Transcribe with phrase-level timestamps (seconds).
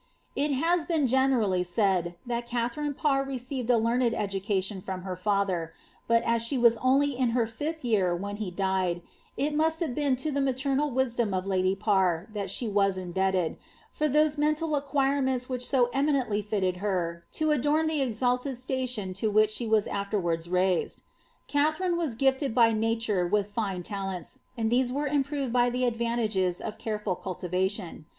[0.35, 5.73] It has been generally said, that Katharine Parr received a leaned education from her father;
[6.07, 9.03] but as she was only in her fifth year when he died,
[9.37, 13.57] it must have been to the maternal wisdom of lady Parr that she was indebted,
[13.91, 19.29] for those mental acquirements which so eminently fitted her to adorn the exalted station to
[19.29, 21.03] which she was afterwards raised.
[21.45, 25.85] Katharine was gifted by nature with fine talents, and these were im proved by the
[25.85, 28.07] advantages of careful cultivation.